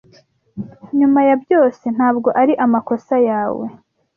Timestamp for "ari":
2.41-2.53